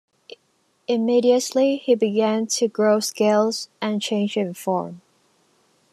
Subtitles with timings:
[0.87, 5.01] Immediately he began to grow scales and change in form.